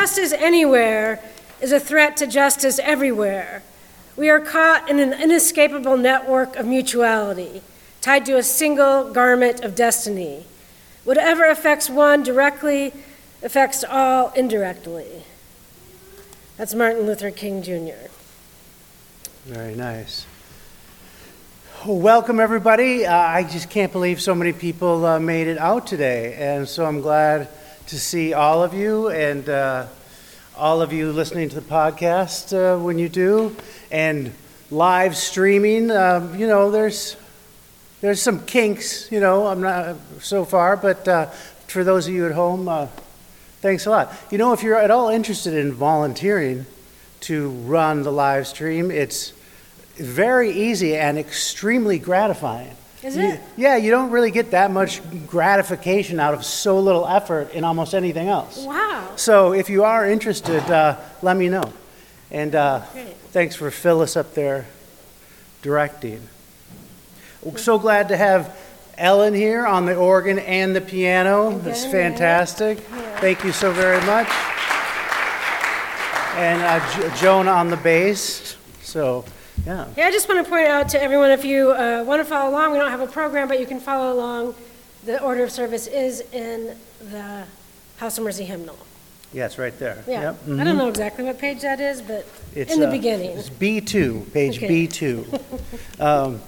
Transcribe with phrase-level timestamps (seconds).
[0.00, 1.22] injustice anywhere
[1.60, 3.62] is a threat to justice everywhere.
[4.16, 7.60] We are caught in an inescapable network of mutuality,
[8.00, 10.46] tied to a single garment of destiny.
[11.04, 12.94] Whatever affects one directly
[13.42, 15.24] affects all indirectly.
[16.56, 18.08] That's Martin Luther King Jr.
[19.44, 20.24] Very nice.
[21.84, 23.04] Welcome, everybody.
[23.04, 26.36] Uh, I just can't believe so many people uh, made it out today.
[26.38, 27.48] And so I'm glad
[27.86, 29.86] to see all of you and uh,
[30.56, 33.56] all of you listening to the podcast uh, when you do.
[33.90, 34.32] And
[34.70, 37.16] live streaming, um, you know, there's,
[38.00, 41.26] there's some kinks, you know, I'm not so far, but uh,
[41.66, 42.86] for those of you at home, uh,
[43.60, 44.12] thanks a lot.
[44.30, 46.66] You know, if you're at all interested in volunteering
[47.22, 49.32] to run the live stream, it's
[49.96, 52.76] very easy and extremely gratifying.
[53.02, 53.40] Is You- it?
[53.56, 57.94] yeah, you don't really get that much gratification out of so little effort in almost
[57.94, 58.58] anything else.
[58.58, 59.08] Wow.
[59.16, 61.72] So if you are interested, uh, let me know.
[62.30, 62.80] And uh,
[63.32, 64.66] thanks for Phyllis up there
[65.62, 66.28] directing.
[67.42, 68.54] We're so glad to have
[68.98, 71.58] Ellen here on the organ and the piano.
[71.64, 71.72] Yeah.
[71.90, 72.78] fantastic.
[73.20, 74.28] Thank you so very much.
[76.36, 78.56] And uh, Jo- Joan on the bass.
[78.82, 79.24] So,
[79.66, 79.86] yeah.
[79.96, 82.50] Yeah, I just want to point out to everyone, if you uh, want to follow
[82.50, 84.54] along, we don't have a program, but you can follow along.
[85.04, 86.76] The order of service is in
[87.10, 87.44] the
[87.96, 88.78] House of Mercy hymnal.
[89.32, 90.02] Yeah, it's right there.
[90.08, 90.64] Yeah, Yep, I mhm.
[90.64, 93.30] don't know exactly what page that is, but It's, in the uh, beginning.
[93.30, 94.86] It's B2, page Okay.
[94.86, 95.40] B2.
[96.00, 96.40] Um,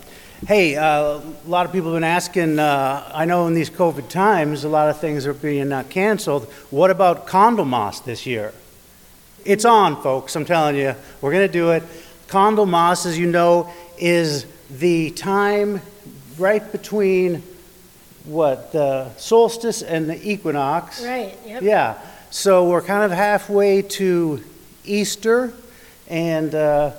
[0.44, 4.08] Hey, uh, a lot of people have been asking, uh, I know in these COVID
[4.08, 6.46] times, a lot of things are being uh, canceled.
[6.70, 8.52] What about Candlemas this year?
[9.44, 10.96] It's on, folks, I'm telling you.
[11.20, 11.84] We're going to do it.
[12.32, 15.82] Candlemas, as you know, is the time
[16.38, 17.42] right between,
[18.24, 21.04] what, the solstice and the equinox.
[21.04, 21.62] Right, yep.
[21.62, 21.98] Yeah,
[22.30, 24.42] so we're kind of halfway to
[24.82, 25.52] Easter,
[26.08, 26.92] and uh,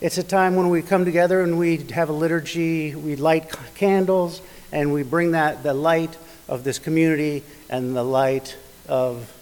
[0.00, 4.42] it's a time when we come together and we have a liturgy, we light candles,
[4.72, 6.16] and we bring that, the light
[6.48, 8.56] of this community and the light
[8.88, 9.32] of,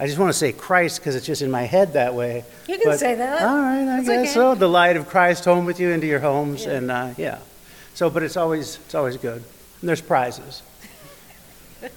[0.00, 2.44] I just want to say Christ because it's just in my head that way.
[2.68, 3.42] You can but- say that.
[3.42, 4.32] All right, I That's guess okay.
[4.32, 4.54] so.
[4.54, 6.72] The light of Christ home with you into your homes, Yeah.
[6.72, 7.38] and uh, yeah.
[7.94, 9.42] So, but it's always, it's always good.
[9.80, 10.62] And there's prizes.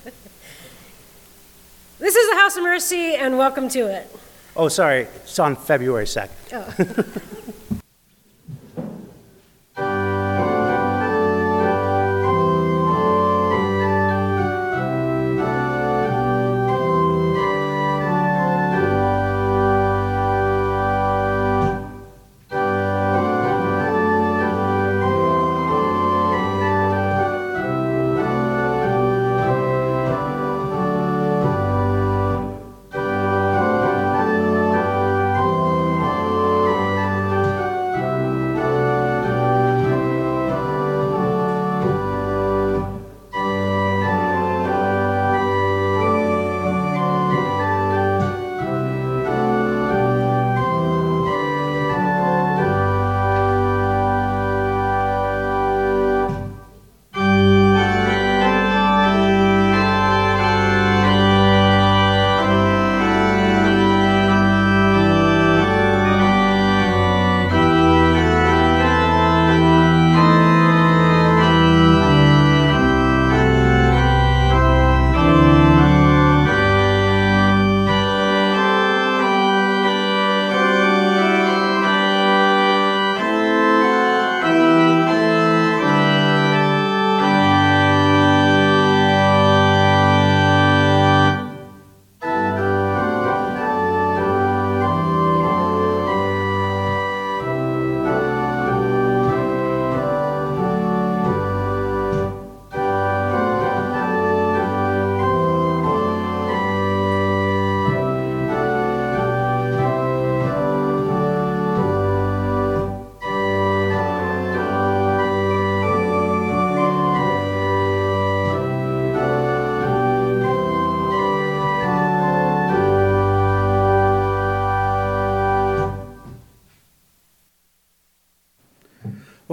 [2.00, 4.10] This is the House of Mercy, and welcome to it.
[4.56, 6.30] Oh, sorry, it's on February 2nd.
[6.54, 7.22] Oh.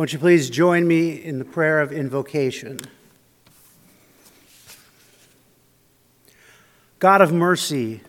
[0.09, 2.81] Won't you please join me in the prayer of invocation?
[6.99, 8.01] God of mercy,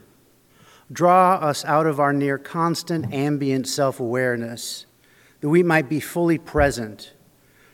[0.90, 4.86] draw us out of our near constant ambient self awareness,
[5.42, 7.12] that we might be fully present,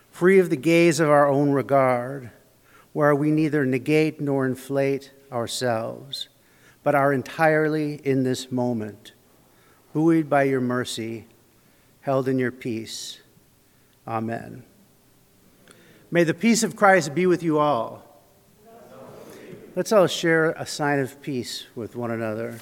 [0.09, 2.31] free of the gaze of our own regard,
[2.93, 6.29] where we neither negate nor inflate ourselves,
[6.81, 9.11] but are entirely in this moment,
[9.93, 11.27] buoyed by your mercy,
[12.01, 13.19] held in your peace.
[14.07, 14.63] Amen.
[16.11, 18.03] May the peace of Christ be with you all.
[19.75, 22.59] Let's all share a sign of peace with one another.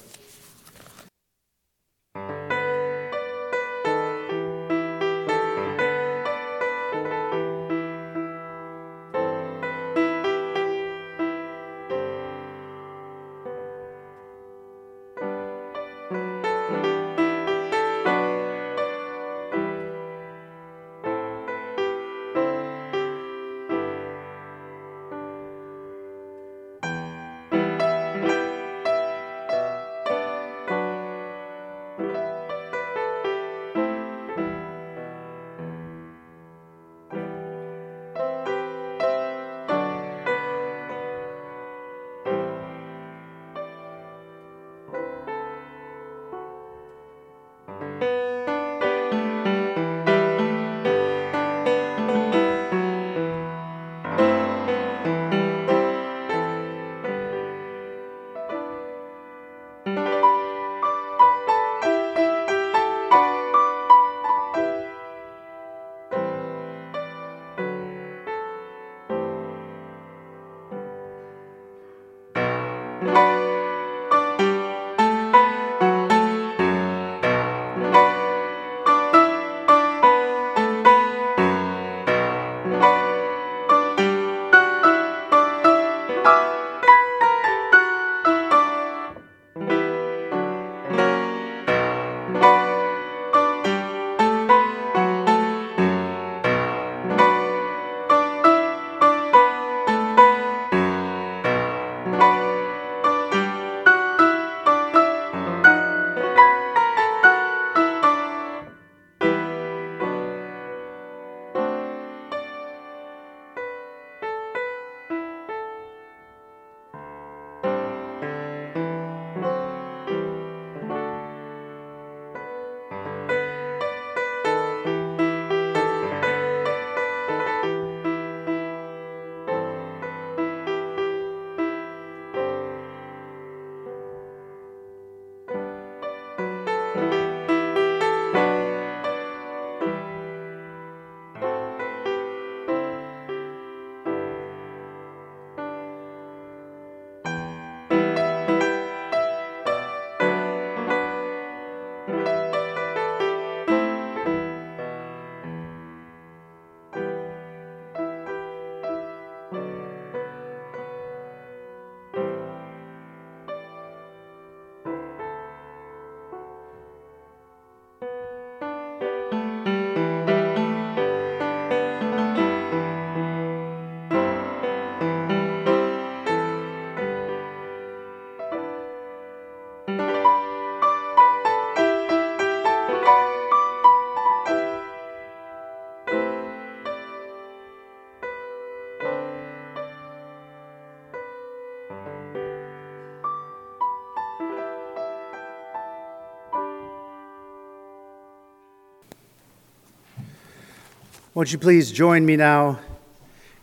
[201.34, 202.78] Won't you please join me now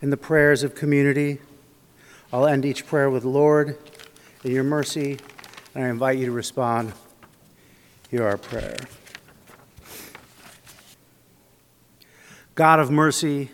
[0.02, 1.38] in the prayers of community?
[2.30, 3.78] I'll end each prayer with Lord,
[4.44, 5.18] in your mercy,
[5.74, 6.92] and I invite you to respond.
[8.10, 8.76] Hear our prayer.
[12.56, 13.50] God of mercy,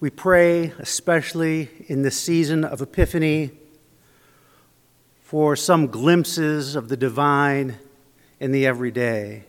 [0.00, 3.52] we pray, especially in the season of Epiphany,
[5.22, 7.78] for some glimpses of the divine
[8.40, 9.44] in the everyday.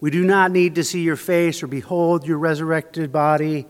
[0.00, 3.66] We do not need to see your face or behold your resurrected body.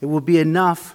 [0.00, 0.94] It will be enough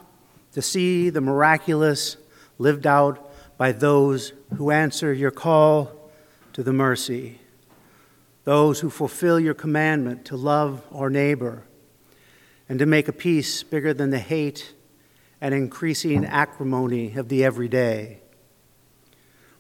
[0.54, 2.18] to see the miraculous
[2.58, 5.92] lived out by those who answer your call
[6.54, 7.40] to the mercy,
[8.44, 11.64] those who fulfill your commandment to love our neighbor
[12.68, 14.74] and to make a peace bigger than the hate
[15.42, 18.20] and increasing acrimony of the everyday.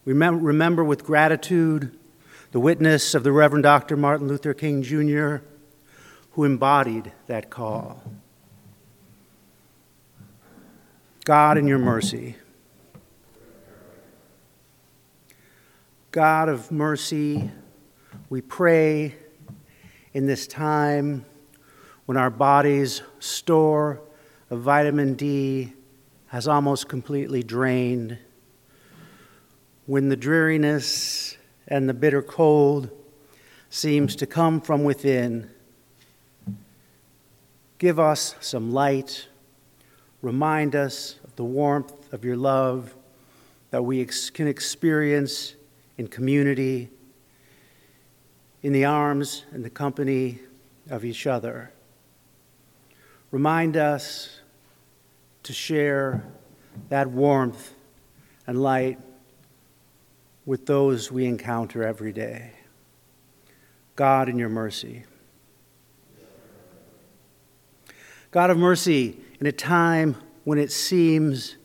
[0.05, 1.98] We remember with gratitude
[2.51, 3.95] the witness of the Reverend Dr.
[3.95, 5.37] Martin Luther King Jr.,
[6.31, 8.03] who embodied that call.
[11.25, 12.35] God, in your mercy,
[16.11, 17.51] God of mercy,
[18.29, 19.15] we pray
[20.13, 21.25] in this time
[22.07, 24.01] when our body's store
[24.49, 25.73] of vitamin D
[26.27, 28.17] has almost completely drained
[29.85, 31.37] when the dreariness
[31.69, 32.89] and the bitter cold
[33.69, 35.49] seems to come from within,
[37.77, 39.27] give us some light,
[40.21, 42.95] remind us of the warmth of your love
[43.69, 45.53] that we ex- can experience
[45.97, 46.89] in community,
[48.63, 50.39] in the arms and the company
[50.89, 51.71] of each other.
[53.29, 54.39] Remind us
[55.43, 56.25] to share
[56.89, 57.73] that warmth
[58.47, 58.99] and light
[60.49, 62.49] with those we encounter every day.
[63.95, 65.03] God, in your mercy.
[68.31, 70.15] God of mercy, in a time
[70.45, 71.55] when it seems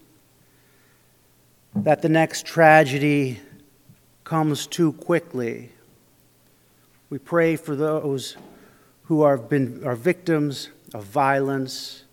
[1.75, 3.41] that the next tragedy
[4.23, 5.73] comes too quickly,
[7.09, 8.37] we pray for those
[9.05, 12.05] who are, been, are victims of violence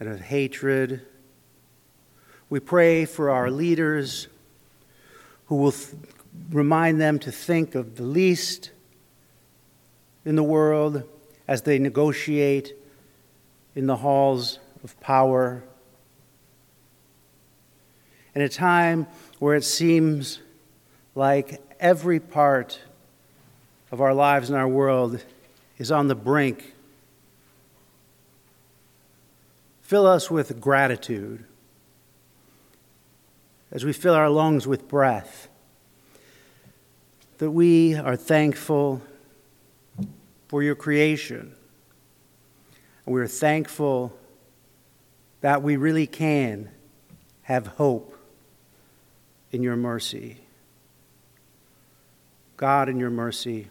[0.00, 1.02] and of hatred.
[2.50, 4.26] We pray for our leaders
[5.46, 5.94] who will th-
[6.50, 8.70] remind them to think of the least
[10.24, 11.02] in the world
[11.46, 12.74] as they negotiate
[13.74, 15.62] in the halls of power.
[18.34, 19.06] In a time
[19.38, 20.40] where it seems
[21.14, 22.80] like every part
[23.92, 25.22] of our lives and our world
[25.78, 26.74] is on the brink,
[29.82, 31.44] fill us with gratitude
[33.74, 35.48] as we fill our lungs with breath,
[37.38, 39.02] that we are thankful
[40.46, 41.52] for your creation.
[43.04, 44.16] And we're thankful
[45.40, 46.70] that we really can
[47.42, 48.16] have hope
[49.50, 50.38] in your mercy.
[52.56, 53.68] God, in your mercy.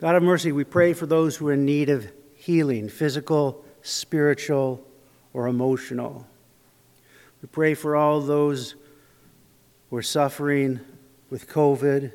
[0.00, 2.06] God of mercy, we pray for those who are in need of
[2.36, 4.84] healing, physical, spiritual,
[5.34, 6.26] or emotional.
[7.42, 8.74] We pray for all those
[9.90, 10.80] who are suffering
[11.28, 12.12] with COVID,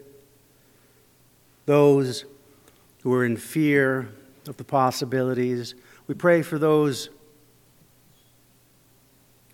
[1.68, 2.26] those
[3.04, 4.10] who are in fear
[4.48, 5.76] of the possibilities.
[6.08, 7.10] We pray for those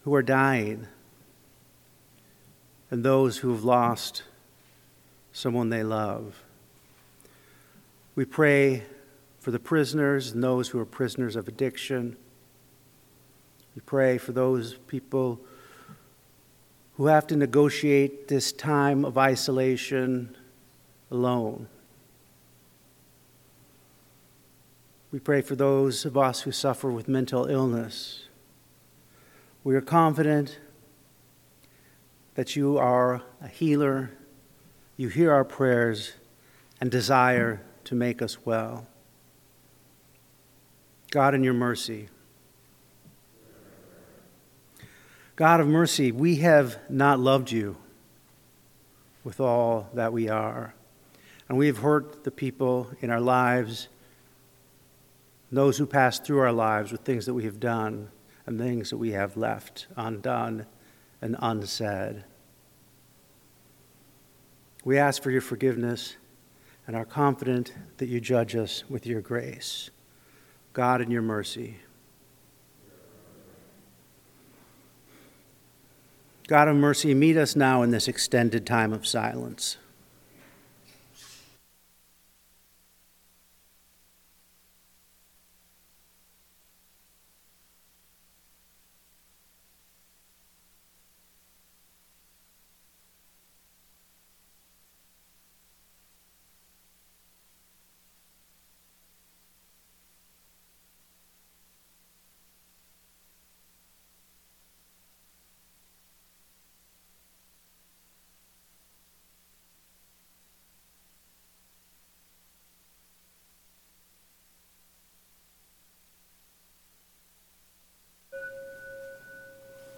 [0.03, 0.87] who are dying
[2.91, 4.23] and those who have lost
[5.33, 6.43] someone they love.
[8.15, 8.83] We pray
[9.39, 12.15] for the prisoners and those who are prisoners of addiction.
[13.75, 15.39] We pray for those people
[16.95, 20.35] who have to negotiate this time of isolation
[21.11, 21.67] alone.
[25.11, 28.27] We pray for those of us who suffer with mental illness.
[29.63, 30.59] We are confident
[32.35, 34.11] that you are a healer,
[34.97, 36.13] you hear our prayers,
[36.79, 38.87] and desire to make us well.
[41.11, 42.09] God, in your mercy,
[45.35, 47.75] God of mercy, we have not loved you
[49.25, 50.73] with all that we are.
[51.49, 53.89] And we have hurt the people in our lives,
[55.51, 58.09] those who pass through our lives with things that we have done
[58.45, 60.65] and things that we have left undone
[61.21, 62.23] and unsaid.
[64.85, 66.15] We ask for your forgiveness
[66.87, 69.89] and are confident that you judge us with your grace.
[70.73, 71.77] God, in your mercy.
[76.47, 79.77] God of mercy, meet us now in this extended time of silence.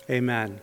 [0.09, 0.61] Amen.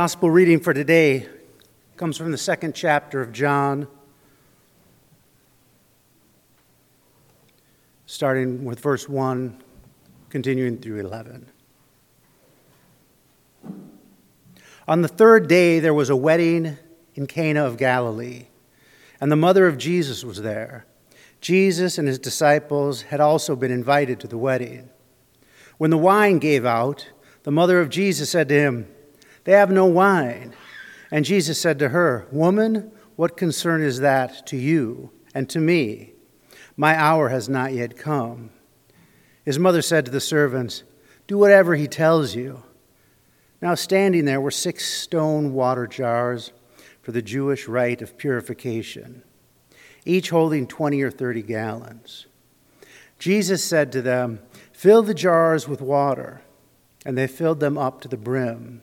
[0.00, 1.26] Gospel reading for today
[1.96, 3.88] comes from the second chapter of John,
[8.06, 9.60] starting with verse 1,
[10.30, 11.50] continuing through 11.
[14.86, 16.78] On the third day, there was a wedding
[17.16, 18.46] in Cana of Galilee,
[19.20, 20.86] and the mother of Jesus was there.
[21.40, 24.90] Jesus and his disciples had also been invited to the wedding.
[25.76, 27.08] When the wine gave out,
[27.42, 28.94] the mother of Jesus said to him,
[29.48, 30.52] they have no wine.
[31.10, 36.12] And Jesus said to her, Woman, what concern is that to you and to me?
[36.76, 38.50] My hour has not yet come.
[39.46, 40.82] His mother said to the servants,
[41.26, 42.62] Do whatever he tells you.
[43.62, 46.52] Now, standing there were six stone water jars
[47.00, 49.22] for the Jewish rite of purification,
[50.04, 52.26] each holding 20 or 30 gallons.
[53.18, 54.40] Jesus said to them,
[54.74, 56.42] Fill the jars with water.
[57.06, 58.82] And they filled them up to the brim.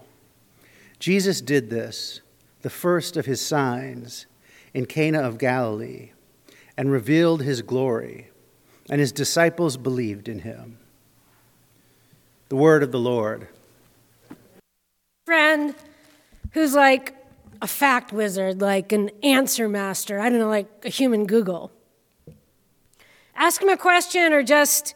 [1.01, 2.21] Jesus did this,
[2.61, 4.27] the first of his signs,
[4.71, 6.11] in Cana of Galilee,
[6.77, 8.29] and revealed his glory,
[8.87, 10.77] and his disciples believed in him.
[12.49, 13.47] The word of the Lord.
[15.25, 15.73] Friend
[16.51, 17.15] who's like
[17.63, 21.71] a fact wizard, like an answer master, I don't know, like a human Google.
[23.35, 24.93] Ask him a question or just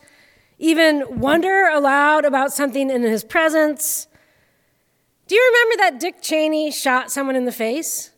[0.60, 4.08] even wonder aloud about something in his presence
[5.28, 8.12] do you remember that Dick Cheney shot someone in the face?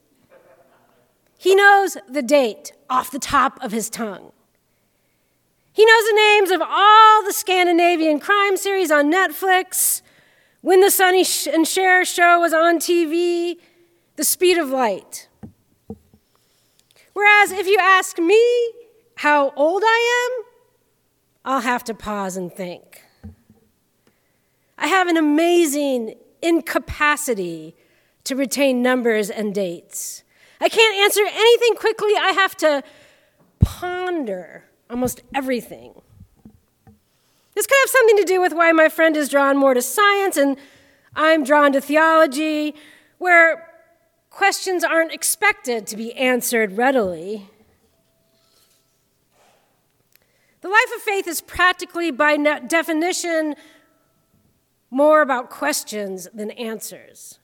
[1.37, 4.31] He knows the date off the top of his tongue.
[5.71, 10.01] He knows the names of all the Scandinavian crime series on Netflix,
[10.61, 13.57] when the Sonny and Cher show was on TV,
[14.15, 15.29] the speed of light.
[17.13, 18.71] Whereas if you ask me
[19.17, 20.45] how old I am,
[21.45, 23.03] I'll have to pause and think.
[24.77, 27.75] I have an amazing incapacity
[28.23, 30.23] to retain numbers and dates.
[30.59, 32.83] I can't answer anything quickly, I have to
[33.59, 36.01] ponder almost everything.
[37.55, 40.37] This could have something to do with why my friend is drawn more to science
[40.37, 40.57] and
[41.15, 42.75] I'm drawn to theology,
[43.17, 43.67] where
[44.29, 47.49] questions aren't expected to be answered readily.
[50.61, 53.55] The life of faith is practically, by definition,
[54.89, 57.39] more about questions than answers.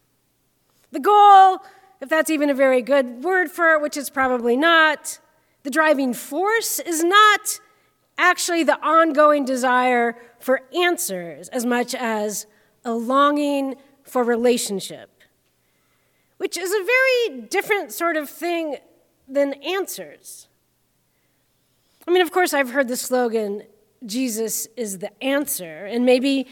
[0.91, 1.59] The goal,
[2.01, 5.19] if that's even a very good word for it, which it's probably not,
[5.63, 7.59] the driving force is not
[8.17, 12.45] actually the ongoing desire for answers as much as
[12.85, 15.09] a longing for relationship,
[16.37, 18.77] which is a very different sort of thing
[19.27, 20.47] than answers.
[22.07, 23.63] I mean, of course, I've heard the slogan,
[24.05, 26.47] Jesus is the answer, and maybe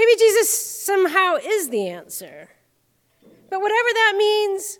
[0.00, 2.48] Maybe Jesus somehow is the answer.
[3.50, 4.78] But whatever that means,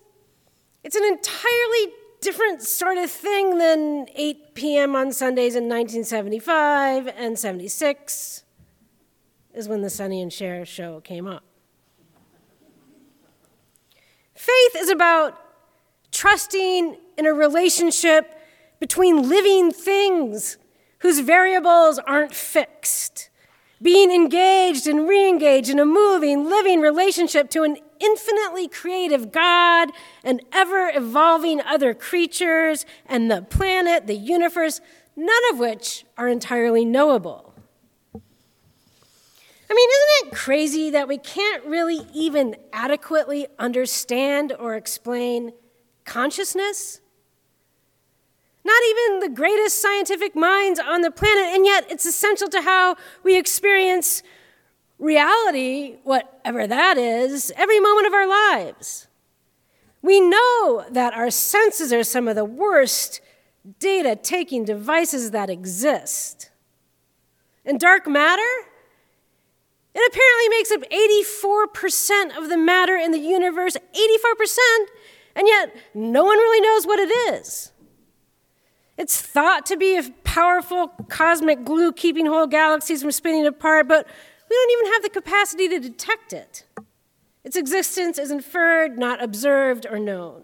[0.83, 4.97] it's an entirely different sort of thing than 8 p.m.
[4.97, 8.45] on Sundays in 1975 and 76
[9.53, 11.45] is when the Sonny and Cher show came up.
[14.35, 15.39] Faith is about
[16.13, 18.41] trusting in a relationship
[18.79, 20.57] between living things
[21.01, 23.30] whose variables aren't fixed
[23.83, 29.91] being engaged and re engaged in a moving, living relationship to an infinitely creative God
[30.23, 34.81] and ever evolving other creatures and the planet, the universe,
[35.17, 37.55] none of which are entirely knowable.
[38.15, 45.53] I mean, isn't it crazy that we can't really even adequately understand or explain
[46.05, 47.00] consciousness?
[48.71, 52.95] Not even the greatest scientific minds on the planet, and yet it's essential to how
[53.25, 54.23] we experience
[55.01, 59.09] reality, whatever that is, every moment of our lives.
[60.03, 63.21] We know that our senses are some of the worst
[63.81, 66.51] data taking devices that exist.
[67.65, 68.53] And dark matter?
[69.95, 70.83] It apparently makes up
[72.37, 74.59] 84% of the matter in the universe, 84%,
[75.35, 77.73] and yet no one really knows what it is.
[79.01, 84.07] It's thought to be a powerful cosmic glue keeping whole galaxies from spinning apart, but
[84.07, 86.65] we don't even have the capacity to detect it.
[87.43, 90.43] Its existence is inferred, not observed or known.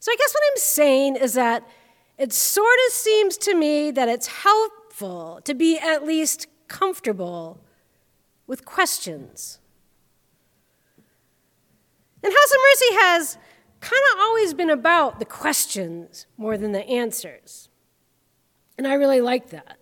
[0.00, 1.68] So I guess what I'm saying is that
[2.18, 7.60] it sort of seems to me that it's helpful to be at least comfortable
[8.48, 9.60] with questions.
[12.24, 13.38] And House of Mercy has
[13.80, 17.68] kind of always been about the questions more than the answers.
[18.76, 19.78] And I really like that.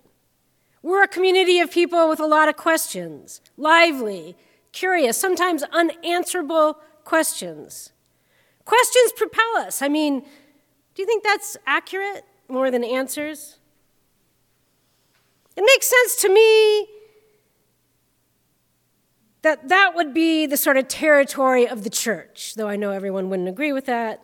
[0.82, 4.36] We're a community of people with a lot of questions, lively,
[4.72, 7.92] curious, sometimes unanswerable questions.
[8.64, 9.82] Questions propel us.
[9.82, 13.58] I mean, do you think that's accurate more than answers?
[15.56, 16.86] It makes sense to me
[19.48, 23.30] that that would be the sort of territory of the church, though I know everyone
[23.30, 24.22] wouldn't agree with that.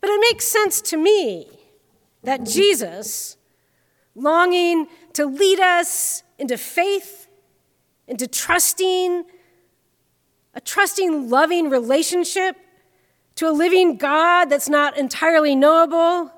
[0.00, 1.48] But it makes sense to me
[2.24, 3.36] that Jesus,
[4.16, 7.28] longing to lead us into faith,
[8.08, 9.24] into trusting,
[10.52, 12.56] a trusting, loving relationship
[13.36, 16.32] to a living God that's not entirely knowable,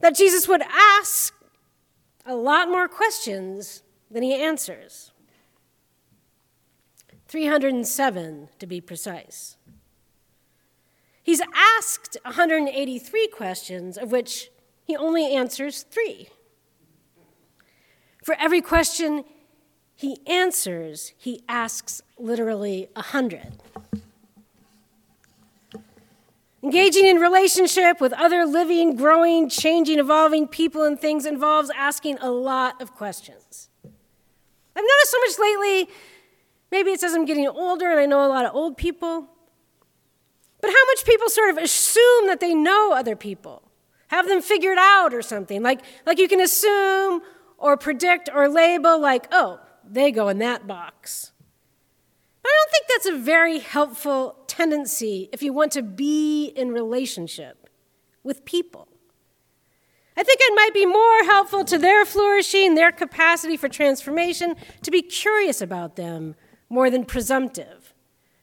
[0.00, 0.62] that Jesus would
[1.00, 1.34] ask
[2.26, 5.11] a lot more questions than he answers.
[7.32, 9.56] 307 to be precise.
[11.22, 11.40] He's
[11.78, 14.50] asked 183 questions, of which
[14.84, 16.28] he only answers three.
[18.22, 19.24] For every question
[19.94, 23.62] he answers, he asks literally a hundred.
[26.62, 32.30] Engaging in relationship with other living, growing, changing, evolving people and things involves asking a
[32.30, 33.70] lot of questions.
[33.82, 35.94] I've noticed so much lately
[36.72, 39.28] Maybe it's as I'm getting older and I know a lot of old people.
[40.62, 43.62] But how much people sort of assume that they know other people,
[44.08, 45.62] have them figured out or something.
[45.62, 47.20] Like, like you can assume
[47.58, 51.32] or predict or label, like, oh, they go in that box.
[52.42, 56.72] But I don't think that's a very helpful tendency if you want to be in
[56.72, 57.68] relationship
[58.22, 58.88] with people.
[60.16, 64.90] I think it might be more helpful to their flourishing, their capacity for transformation, to
[64.90, 66.34] be curious about them
[66.72, 67.92] more than presumptive,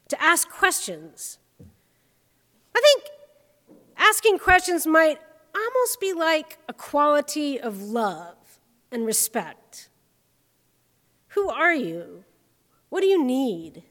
[0.06, 1.38] to ask questions.
[2.76, 3.10] I think
[3.96, 5.18] asking questions might
[5.52, 8.60] almost be like a quality of love
[8.92, 9.88] and respect.
[11.30, 12.22] Who are you?
[12.88, 13.82] What do you need?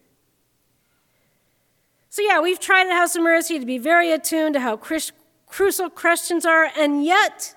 [2.09, 5.89] So, yeah, we've tried at House of Mercy to be very attuned to how crucial
[5.89, 7.55] questions are, and yet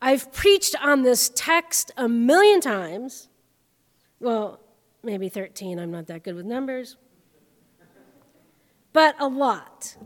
[0.00, 3.28] I've preached on this text a million times.
[4.20, 4.58] Well,
[5.02, 5.78] maybe 13.
[5.78, 6.96] I'm not that good with numbers.
[8.92, 9.96] But a lot.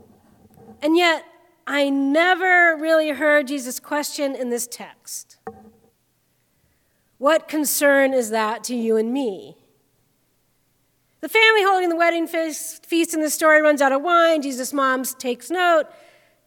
[0.81, 1.25] And yet,
[1.67, 5.37] I never really heard Jesus' question in this text.
[7.17, 9.57] What concern is that to you and me?
[11.21, 14.43] The family holding the wedding feast in the story runs out of wine.
[14.43, 15.85] Jesus' mom takes note,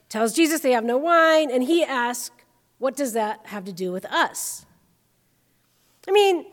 [0.08, 2.37] tells Jesus they have no wine, and he asks,
[2.78, 4.66] What does that have to do with us?
[6.06, 6.46] I mean,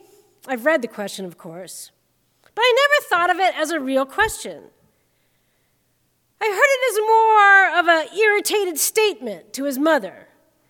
[0.48, 1.90] I've read the question, of course,
[2.42, 4.64] but I never thought of it as a real question.
[6.40, 10.28] I heard it as more of an irritated statement to his mother,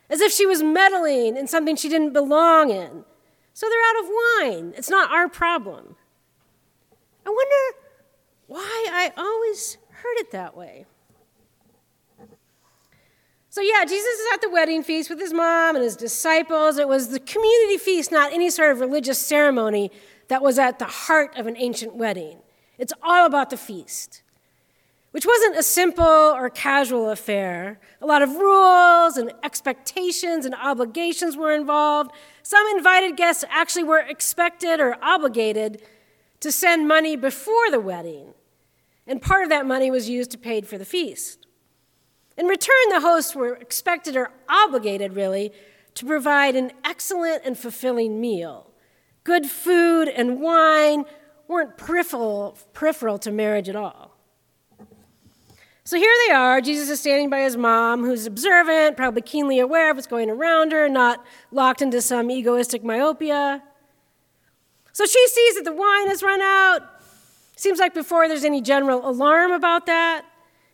[0.09, 3.05] as if she was meddling in something she didn't belong in.
[3.53, 4.75] So they're out of wine.
[4.77, 5.97] It's not our problem.
[7.27, 7.79] I wonder
[8.47, 10.87] why I always heard it that way.
[13.57, 16.77] So, yeah, Jesus is at the wedding feast with his mom and his disciples.
[16.77, 19.91] It was the community feast, not any sort of religious ceremony
[20.29, 22.37] that was at the heart of an ancient wedding.
[22.77, 24.21] It's all about the feast,
[25.13, 27.81] which wasn't a simple or casual affair.
[28.03, 32.11] A lot of rules and expectations and obligations were involved.
[32.43, 35.81] Some invited guests actually were expected or obligated
[36.41, 38.35] to send money before the wedding,
[39.07, 41.46] and part of that money was used to pay for the feast.
[42.37, 45.53] In return, the hosts were expected or obligated, really,
[45.95, 48.71] to provide an excellent and fulfilling meal.
[49.25, 51.05] Good food and wine
[51.49, 54.17] weren't peripheral, peripheral to marriage at all.
[55.85, 56.61] So here they are.
[56.61, 60.73] Jesus is standing by his mom, who's observant, probably keenly aware of what's going around
[60.73, 63.63] her, not locked into some egoistic myopia.
[64.93, 66.83] So she sees that the wine has run out.
[67.57, 70.25] Seems like before there's any general alarm about that.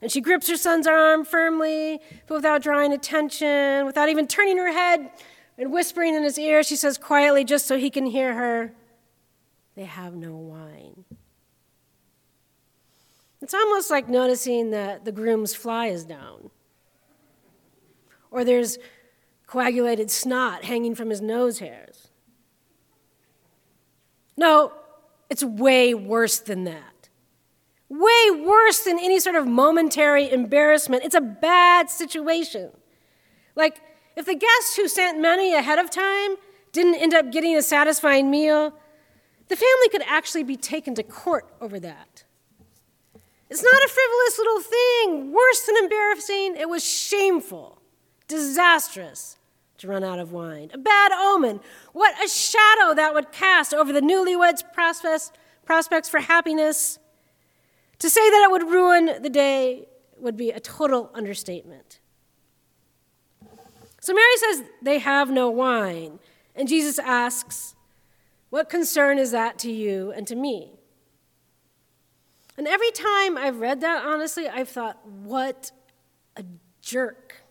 [0.02, 4.72] And she grips her son's arm firmly, but without drawing attention, without even turning her
[4.72, 5.10] head
[5.56, 8.72] and whispering in his ear, she says quietly, just so he can hear her,
[9.76, 11.04] They have no wine.
[13.40, 16.50] It's almost like noticing that the groom's fly is down,
[18.32, 18.78] or there's
[19.46, 22.08] coagulated snot hanging from his nose hairs.
[24.36, 24.72] No,
[25.30, 26.91] It's way worse than that.
[27.94, 31.04] Way worse than any sort of momentary embarrassment.
[31.04, 32.70] It's a bad situation.
[33.54, 33.82] Like,
[34.16, 36.36] if the guest who sent money ahead of time
[36.72, 38.72] didn't end up getting a satisfying meal,
[39.48, 42.24] the family could actually be taken to court over that.
[43.50, 45.32] It's not a frivolous little thing.
[45.34, 47.82] Worse than embarrassing, it was shameful,
[48.26, 49.36] disastrous
[49.76, 50.70] to run out of wine.
[50.72, 51.60] A bad omen.
[51.92, 56.98] What a shadow that would cast over the newlyweds' prospects, for happiness.
[58.02, 59.86] To say that it would ruin the day
[60.18, 62.00] would be a total understatement.
[64.00, 66.18] So Mary says they have no wine.
[66.56, 67.76] And Jesus asks,
[68.50, 70.72] What concern is that to you and to me?
[72.58, 75.70] And every time I've read that, honestly, I've thought, What
[76.36, 76.42] a
[76.80, 77.41] jerk.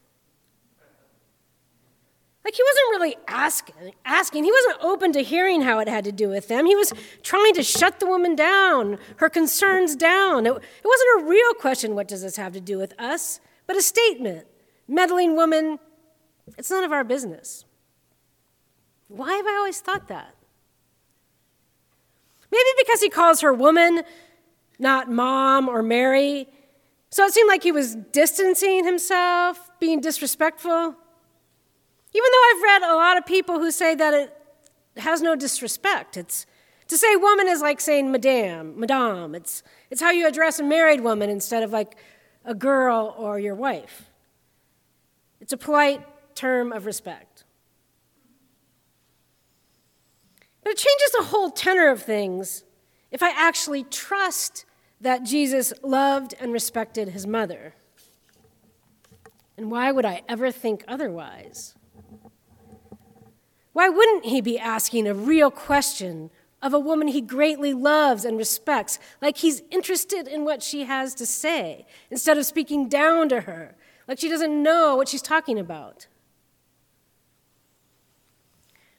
[2.43, 4.43] Like he wasn't really asking, asking.
[4.43, 6.65] He wasn't open to hearing how it had to do with them.
[6.65, 10.47] He was trying to shut the woman down, her concerns down.
[10.47, 13.39] It, it wasn't a real question, what does this have to do with us?
[13.67, 14.47] But a statement.
[14.87, 15.79] Meddling woman,
[16.57, 17.63] it's none of our business.
[19.07, 20.35] Why have I always thought that?
[22.51, 24.03] Maybe because he calls her woman,
[24.79, 26.47] not mom or Mary.
[27.11, 30.95] So it seemed like he was distancing himself, being disrespectful.
[32.13, 34.37] Even though I've read a lot of people who say that it
[34.97, 36.17] has no disrespect.
[36.17, 36.45] It's
[36.87, 39.33] to say woman is like saying madame, madame.
[39.33, 41.95] It's, it's how you address a married woman instead of like
[42.43, 44.09] a girl or your wife.
[45.39, 47.45] It's a polite term of respect.
[50.63, 52.63] But it changes the whole tenor of things
[53.09, 54.65] if I actually trust
[54.99, 57.73] that Jesus loved and respected his mother.
[59.57, 61.75] And why would I ever think otherwise?
[63.73, 66.29] Why wouldn't he be asking a real question
[66.61, 71.15] of a woman he greatly loves and respects, like he's interested in what she has
[71.15, 73.75] to say, instead of speaking down to her,
[74.07, 76.07] like she doesn't know what she's talking about?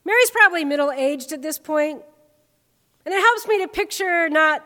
[0.05, 2.03] Mary's probably middle aged at this point,
[3.05, 4.65] and it helps me to picture not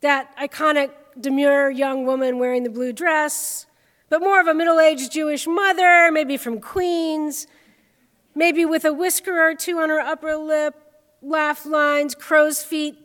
[0.00, 3.66] that iconic, demure young woman wearing the blue dress,
[4.08, 7.46] but more of a middle aged Jewish mother, maybe from Queens,
[8.34, 10.74] maybe with a whisker or two on her upper lip,
[11.22, 12.96] laugh lines, crow's feet,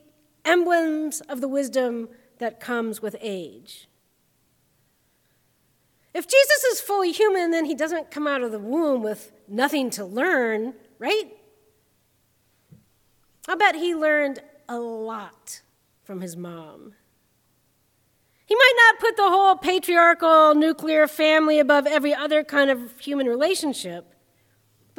[0.46, 3.88] emblems of the wisdom that comes with age.
[6.14, 9.90] If Jesus is fully human, then he doesn't come out of the womb with nothing
[9.92, 11.32] to learn, right?
[13.48, 15.62] I bet he learned a lot
[16.04, 16.94] from his mom.
[18.46, 23.28] He might not put the whole patriarchal nuclear family above every other kind of human
[23.28, 24.16] relationship,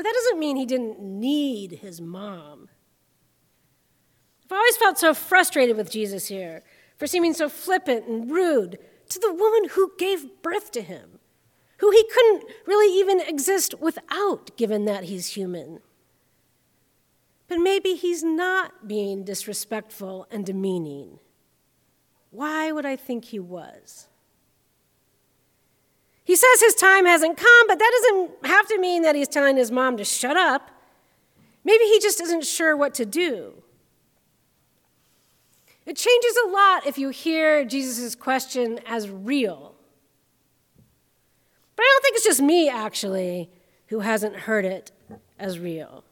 [0.00, 2.70] but that doesn't mean he didn't need his mom.
[4.46, 6.62] I've always felt so frustrated with Jesus here
[6.96, 8.78] for seeming so flippant and rude
[9.10, 11.18] to the woman who gave birth to him,
[11.80, 15.80] who he couldn't really even exist without, given that he's human.
[17.46, 21.18] But maybe he's not being disrespectful and demeaning.
[22.30, 24.08] Why would I think he was?
[26.30, 29.56] He says his time hasn't come, but that doesn't have to mean that he's telling
[29.56, 30.70] his mom to shut up.
[31.64, 33.64] Maybe he just isn't sure what to do.
[35.86, 39.74] It changes a lot if you hear Jesus' question as real.
[41.74, 43.50] But I don't think it's just me, actually,
[43.88, 44.92] who hasn't heard it
[45.36, 46.04] as real.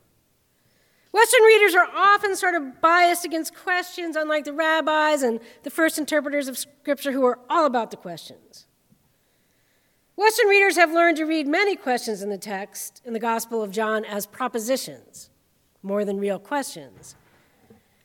[1.12, 5.96] Western readers are often sort of biased against questions, unlike the rabbis and the first
[5.96, 8.64] interpreters of Scripture who are all about the questions.
[10.18, 13.70] Western readers have learned to read many questions in the text in the Gospel of
[13.70, 15.31] John as propositions,
[15.81, 17.14] more than real questions.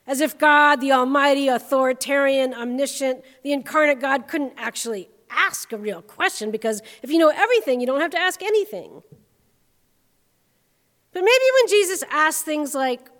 [0.06, 6.02] As if God, the Almighty, authoritarian, omniscient, the incarnate God, couldn't actually ask a real
[6.02, 9.02] question because if you know everything, you don't have to ask anything.
[11.12, 13.10] But maybe when Jesus asks things like,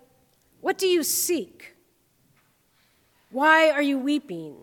[0.61, 1.75] What do you seek?
[3.29, 4.55] Why are you weeping?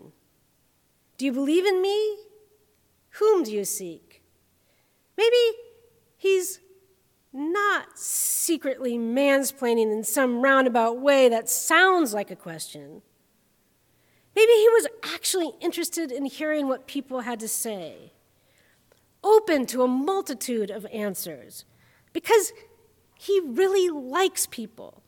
[1.19, 2.17] Do you believe in me?
[3.19, 4.02] Whom do you seek?
[5.17, 5.57] Maybe
[6.17, 6.59] he's
[7.31, 13.01] not secretly mansplaining in some roundabout way that sounds like a question.
[14.35, 18.13] Maybe he was actually interested in hearing what people had to say,
[19.23, 21.65] open to a multitude of answers,
[22.13, 22.51] because
[23.15, 25.01] he really likes people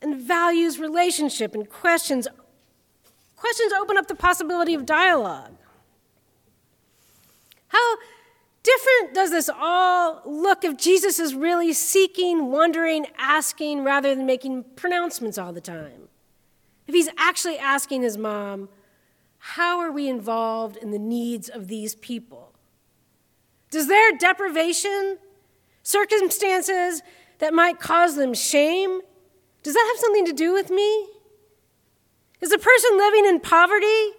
[0.00, 2.26] and values relationship and questions.
[3.36, 5.56] Questions open up the possibility of dialogue.
[7.68, 7.96] How
[8.62, 14.64] different does this all look if Jesus is really seeking, wondering, asking, rather than making
[14.76, 16.08] pronouncements all the time?
[16.86, 18.68] if he's actually asking his mom,
[19.38, 22.52] how are we involved in the needs of these people?
[23.70, 25.18] Does their deprivation,
[25.82, 27.02] circumstances
[27.38, 29.00] that might cause them shame,
[29.62, 31.08] does that have something to do with me?
[32.40, 34.10] Is a person living in poverty,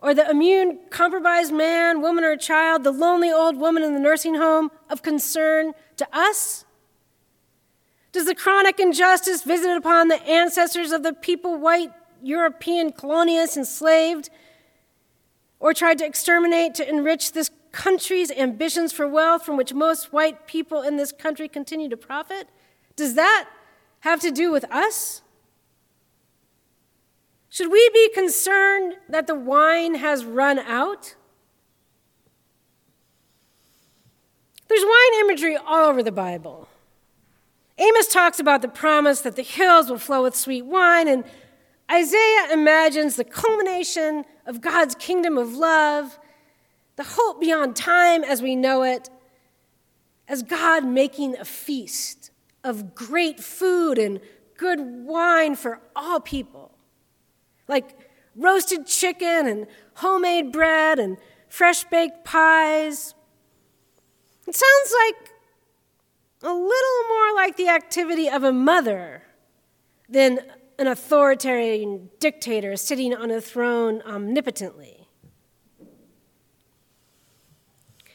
[0.00, 4.34] or the immune compromised man, woman, or child, the lonely old woman in the nursing
[4.34, 6.64] home, of concern to us?
[8.12, 14.30] Does the chronic injustice visited upon the ancestors of the people white European colonialists enslaved
[15.60, 20.46] or tried to exterminate to enrich this country's ambitions for wealth from which most white
[20.46, 22.48] people in this country continue to profit?
[22.96, 23.48] Does that
[24.00, 25.22] have to do with us?
[27.50, 31.14] Should we be concerned that the wine has run out?
[34.68, 36.68] There's wine imagery all over the Bible.
[37.78, 41.24] Amos talks about the promise that the hills will flow with sweet wine, and
[41.90, 46.18] Isaiah imagines the culmination of God's kingdom of love,
[46.96, 49.08] the hope beyond time as we know it,
[50.26, 52.30] as God making a feast
[52.62, 54.20] of great food and
[54.58, 56.72] good wine for all people,
[57.68, 61.16] like roasted chicken and homemade bread and
[61.48, 63.14] fresh baked pies.
[64.46, 65.30] It sounds like
[66.42, 69.22] a little more like the activity of a mother
[70.08, 70.40] than
[70.78, 75.08] an authoritarian dictator sitting on a throne omnipotently.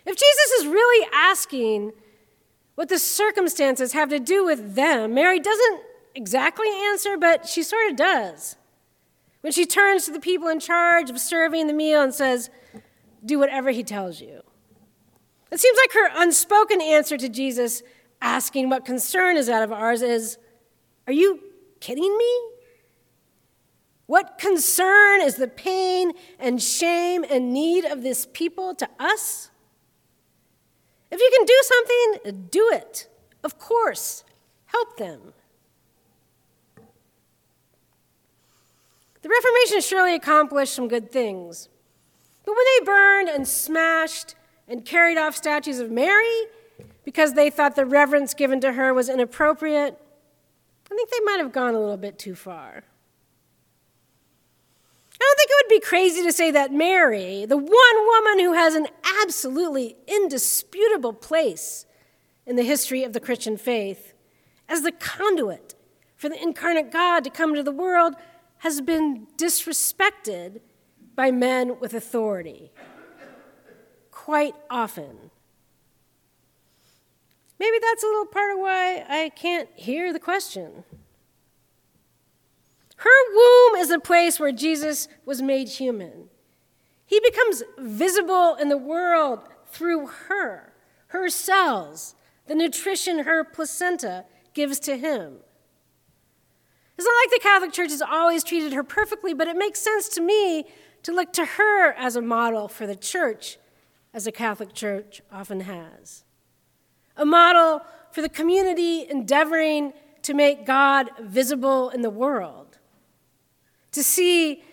[0.06, 1.94] If Jesus is really asking
[2.76, 5.82] what the circumstances have to do with them, Mary doesn't
[6.16, 8.56] exactly answer, but she sort of does.
[9.44, 12.50] When she turns to the people in charge of serving the meal and says,
[13.26, 14.42] Do whatever he tells you.
[15.52, 17.84] It seems like her unspoken answer to Jesus
[18.22, 20.38] asking what concern is out of ours is,
[21.08, 21.42] Are you
[21.82, 22.42] kidding me?
[24.06, 29.52] What concern is the pain and shame and need of this people to us?
[31.12, 33.10] If you can do something, do it.
[33.44, 34.24] Of course,
[34.68, 35.34] help them.
[39.24, 41.70] The Reformation surely accomplished some good things.
[42.46, 44.36] But when they burned and smashed
[44.68, 46.46] and carried off statues of Mary
[47.06, 49.98] because they thought the reverence given to her was inappropriate,
[50.92, 52.84] I think they might have gone a little bit too far.
[55.14, 58.54] I don't think it would be crazy to say that Mary, the one woman who
[58.54, 58.88] has an
[59.22, 61.86] absolutely indisputable place
[62.46, 64.14] in the history of the Christian faith,
[64.68, 65.76] as the conduit
[66.18, 68.16] for the incarnate God to come to the world,
[68.64, 70.62] has been disrespected
[71.18, 72.72] by men with authority
[74.10, 75.32] quite often.
[77.60, 80.86] Maybe that's a little part of why I can't hear the question.
[82.96, 86.30] Her womb is a place where Jesus was made human.
[87.06, 90.72] He becomes visible in the world through her,
[91.08, 92.16] her cells,
[92.48, 95.40] the nutrition her placenta gives to him.
[96.98, 100.08] It's not like the Catholic Church has always treated her perfectly, but it makes sense
[100.10, 100.66] to me
[101.04, 103.58] to look to her as a model for the church,
[104.14, 106.24] as the Catholic Church often has.
[107.18, 107.82] A model
[108.12, 112.78] for the community endeavoring to make God visible in the world
[113.92, 114.64] to see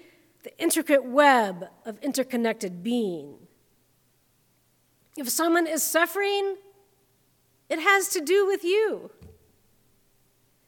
[0.42, 3.36] the intricate web of interconnected being.
[5.16, 6.56] If someone is suffering,
[7.68, 9.10] it has to do with you.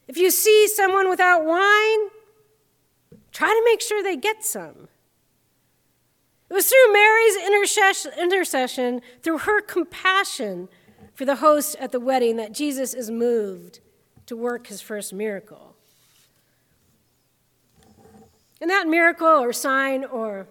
[0.09, 2.11] If you see someone without wine,
[3.30, 4.88] try to make sure they get some.
[6.50, 7.36] It was through Mary's
[8.18, 10.68] intercession, through her compassion
[11.14, 13.80] for the host at the wedding, that Jesus is moved
[14.26, 15.76] to work his first miracle.
[18.61, 20.46] And that miracle or sign or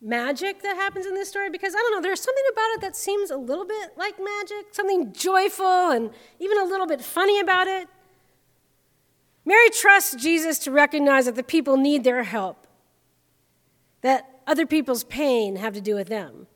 [0.00, 2.94] magic that happens in this story, because I don't know, there's something about it that
[2.94, 7.66] seems a little bit like magic, something joyful and even a little bit funny about
[7.66, 7.88] it.
[9.44, 12.66] Mary trusts Jesus to recognize that the people need their help,
[14.00, 16.46] that other people's pain have to do with them.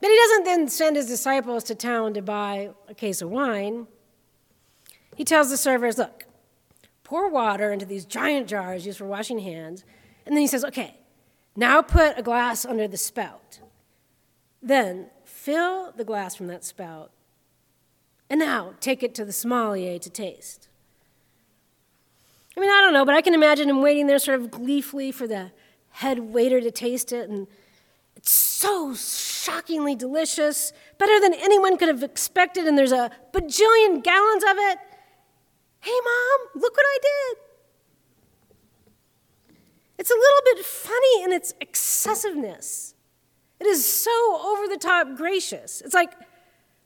[0.00, 3.86] But he doesn't then send his disciples to town to buy a case of wine.
[5.14, 6.24] He tells the servers, Look,
[7.12, 9.84] pour water into these giant jars used for washing hands.
[10.24, 10.96] And then he says, okay,
[11.54, 13.60] now put a glass under the spout.
[14.62, 17.10] Then fill the glass from that spout.
[18.30, 20.68] And now take it to the sommelier to taste.
[22.56, 25.10] I mean, I don't know, but I can imagine him waiting there sort of gleefully
[25.10, 25.52] for the
[25.90, 27.30] head waiter to taste it.
[27.30, 27.46] And
[28.16, 32.66] it's so shockingly delicious, better than anyone could have expected.
[32.66, 34.78] And there's a bajillion gallons of it.
[35.80, 37.38] Hey, mom, look what I did.
[39.98, 42.94] It's a little bit funny in its excessiveness.
[43.60, 44.10] It is so
[44.44, 45.80] over the top gracious.
[45.80, 46.12] It's like,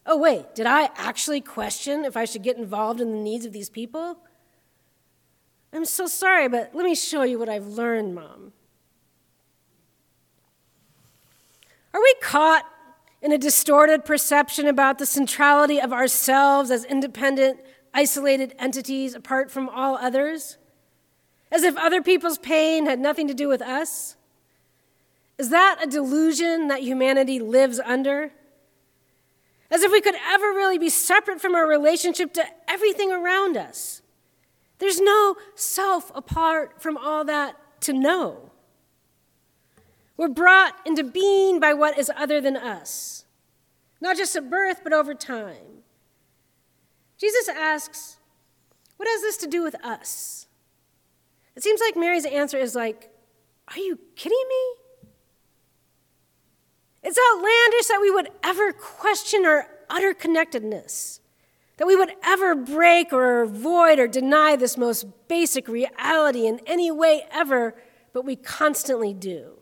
[0.05, 3.53] oh, wait, did I actually question if I should get involved in the needs of
[3.53, 4.19] these people?
[5.77, 8.53] I'm so sorry, but let me show you what I've learned, Mom.
[11.93, 12.65] Are we caught
[13.21, 17.61] in a distorted perception about the centrality of ourselves as independent,
[17.93, 20.57] isolated entities apart from all others?
[21.53, 24.17] As if other people's pain had nothing to do with us?
[25.37, 28.33] Is that a delusion that humanity lives under?
[29.71, 34.01] As if we could ever really be separate from our relationship to everything around us.
[34.79, 38.51] There's no self apart from all that to know.
[40.17, 43.25] We're brought into being by what is other than us,
[44.01, 45.83] not just at birth, but over time.
[47.19, 48.17] Jesus asks,
[48.97, 50.47] What has this to do with us?
[51.55, 53.11] It seems like Mary's answer is like,
[53.69, 55.11] Are you kidding me?
[57.03, 61.21] It's outlandish that we would ever question our utter connectedness,
[61.77, 66.91] that we would ever break or avoid or deny this most basic reality in any
[66.91, 67.75] way ever,
[68.13, 69.53] but we constantly do.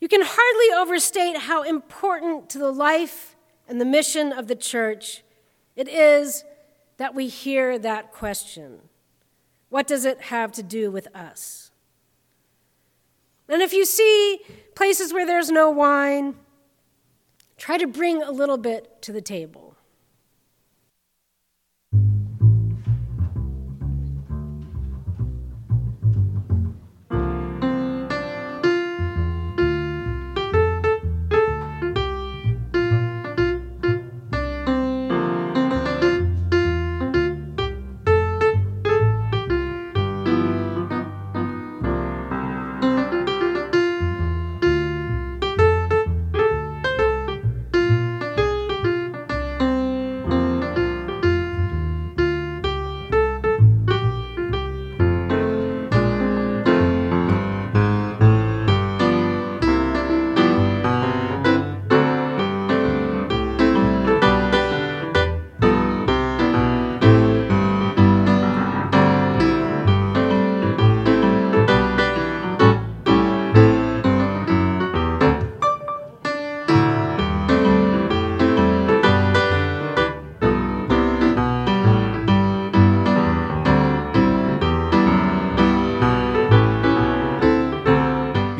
[0.00, 3.36] You can hardly overstate how important to the life
[3.66, 5.22] and the mission of the church
[5.74, 6.44] it is
[6.96, 8.80] that we hear that question
[9.68, 11.70] What does it have to do with us?
[13.48, 14.40] And if you see
[14.74, 16.34] places where there's no wine,
[17.56, 19.67] try to bring a little bit to the table.